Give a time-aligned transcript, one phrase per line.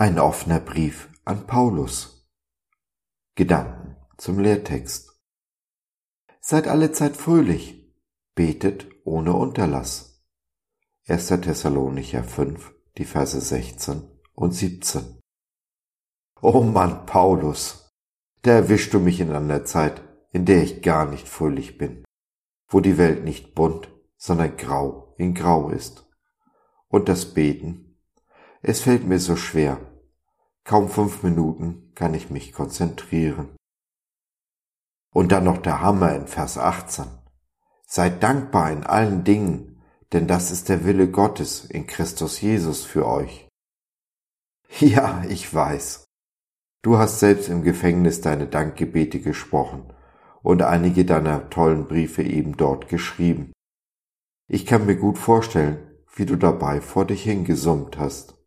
[0.00, 2.26] Ein offener Brief an Paulus.
[3.34, 5.20] Gedanken zum Lehrtext.
[6.40, 7.94] Seid alle Zeit fröhlich,
[8.34, 10.24] betet ohne Unterlass.
[11.06, 11.26] 1.
[11.26, 15.20] Thessalonicher 5, die Verse 16 und 17.
[16.40, 17.94] Oh Mann, Paulus,
[18.40, 20.00] da erwischst du mich in einer Zeit,
[20.32, 22.04] in der ich gar nicht fröhlich bin,
[22.68, 26.08] wo die Welt nicht bunt, sondern grau in grau ist.
[26.88, 27.98] Und das Beten,
[28.62, 29.89] es fällt mir so schwer,
[30.70, 33.48] Kaum fünf Minuten kann ich mich konzentrieren.
[35.12, 37.06] Und dann noch der Hammer in Vers 18.
[37.88, 43.04] Seid dankbar in allen Dingen, denn das ist der Wille Gottes in Christus Jesus für
[43.04, 43.48] euch.
[44.78, 46.04] Ja, ich weiß.
[46.82, 49.92] Du hast selbst im Gefängnis deine Dankgebete gesprochen
[50.40, 53.50] und einige deiner tollen Briefe eben dort geschrieben.
[54.46, 58.39] Ich kann mir gut vorstellen, wie du dabei vor dich hingesummt hast.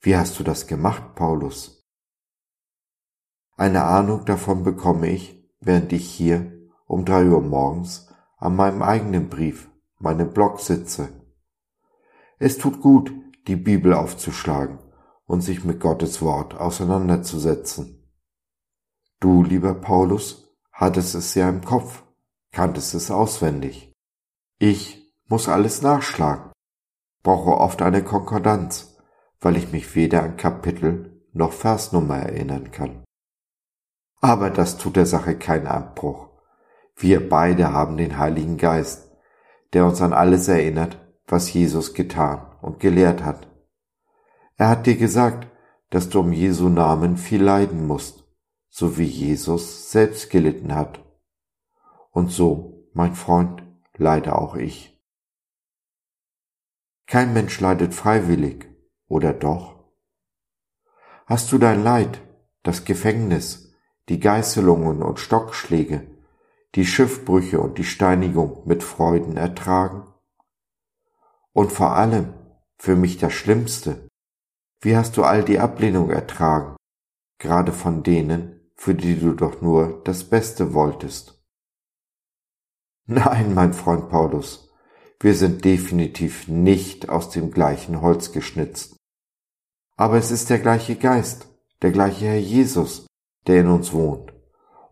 [0.00, 1.84] Wie hast du das gemacht, Paulus?
[3.56, 6.52] Eine Ahnung davon bekomme ich, während ich hier
[6.86, 9.68] um drei Uhr morgens an meinem eigenen Brief,
[9.98, 11.08] meinem Blog sitze.
[12.38, 13.12] Es tut gut,
[13.48, 14.78] die Bibel aufzuschlagen
[15.26, 18.08] und sich mit Gottes Wort auseinanderzusetzen.
[19.18, 22.04] Du, lieber Paulus, hattest es ja im Kopf,
[22.52, 23.92] kanntest es auswendig.
[24.60, 26.52] Ich muss alles nachschlagen,
[27.24, 28.97] brauche oft eine Konkordanz,
[29.40, 33.04] weil ich mich weder an Kapitel noch Versnummer erinnern kann.
[34.20, 36.28] Aber das tut der Sache keinen Abbruch.
[36.96, 39.12] Wir beide haben den Heiligen Geist,
[39.72, 43.48] der uns an alles erinnert, was Jesus getan und gelehrt hat.
[44.56, 45.46] Er hat dir gesagt,
[45.90, 48.24] dass du um Jesu Namen viel leiden musst,
[48.68, 51.00] so wie Jesus selbst gelitten hat.
[52.10, 53.62] Und so, mein Freund,
[53.96, 55.00] leide auch ich.
[57.06, 58.66] Kein Mensch leidet freiwillig,
[59.08, 59.78] oder doch?
[61.26, 62.20] Hast du dein Leid,
[62.62, 63.72] das Gefängnis,
[64.08, 66.06] die Geißelungen und Stockschläge,
[66.74, 70.06] die Schiffbrüche und die Steinigung mit Freuden ertragen?
[71.52, 72.34] Und vor allem,
[72.78, 74.08] für mich das Schlimmste,
[74.80, 76.76] wie hast du all die Ablehnung ertragen,
[77.38, 81.42] gerade von denen, für die du doch nur das Beste wolltest?
[83.06, 84.70] Nein, mein Freund Paulus,
[85.18, 88.97] wir sind definitiv nicht aus dem gleichen Holz geschnitzt.
[89.98, 91.48] Aber es ist der gleiche Geist,
[91.82, 93.08] der gleiche Herr Jesus,
[93.48, 94.32] der in uns wohnt.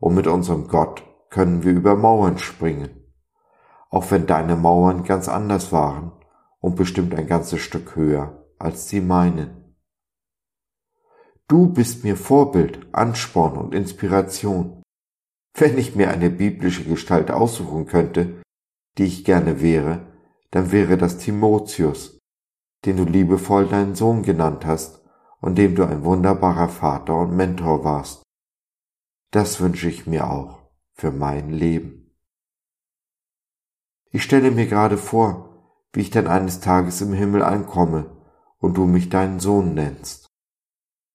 [0.00, 2.90] Und mit unserem Gott können wir über Mauern springen.
[3.88, 6.10] Auch wenn deine Mauern ganz anders waren
[6.58, 9.76] und bestimmt ein ganzes Stück höher als die meinen.
[11.46, 14.82] Du bist mir Vorbild, Ansporn und Inspiration.
[15.54, 18.42] Wenn ich mir eine biblische Gestalt aussuchen könnte,
[18.98, 20.12] die ich gerne wäre,
[20.50, 22.16] dann wäre das Timotheus,
[22.84, 25.03] den du liebevoll deinen Sohn genannt hast
[25.41, 28.22] und dem du ein wunderbarer Vater und Mentor warst.
[29.32, 32.15] Das wünsche ich mir auch für mein Leben.
[34.10, 35.47] Ich stelle mir gerade vor,
[35.92, 38.16] wie ich dann eines Tages im Himmel ankomme
[38.59, 40.26] und du mich deinen Sohn nennst.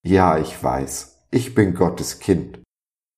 [0.04, 2.62] Ja, ich weiß, ich bin Gottes Kind,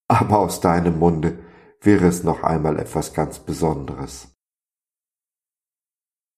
[0.07, 1.39] aber aus deinem Munde
[1.81, 4.33] wäre es noch einmal etwas ganz Besonderes.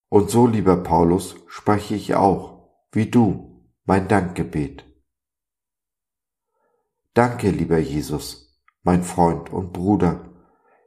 [0.09, 4.85] Und so, lieber Paulus, spreche ich auch, wie du, mein Dankgebet.
[7.13, 10.33] Danke, lieber Jesus, mein Freund und Bruder,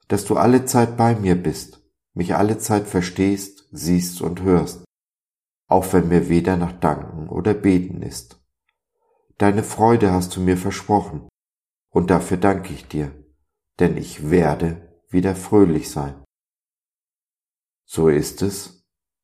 [0.09, 1.83] dass du alle Zeit bei mir bist,
[2.15, 4.85] mich alle Zeit verstehst, siehst und hörst,
[5.67, 8.41] auch wenn mir weder nach Danken oder Beten ist.
[9.39, 11.29] Deine Freude hast du mir versprochen,
[11.91, 13.13] und dafür danke ich dir,
[13.79, 16.23] denn ich werde wieder fröhlich sein.
[17.85, 18.78] So ist es,